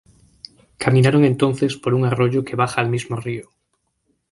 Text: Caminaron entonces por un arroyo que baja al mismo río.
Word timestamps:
Caminaron 0.83 1.23
entonces 1.25 1.77
por 1.77 1.93
un 1.93 2.05
arroyo 2.05 2.43
que 2.43 2.55
baja 2.55 2.81
al 2.81 2.89
mismo 2.89 3.17
río. 3.17 3.51